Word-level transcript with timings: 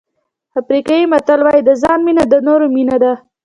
افریقایي 0.59 1.05
متل 1.11 1.39
وایي 1.43 1.61
د 1.65 1.69
ځان 1.81 1.99
مینه 2.05 2.23
د 2.31 2.35
نورو 2.47 2.65
مینه 2.75 2.95
ده. 3.03 3.13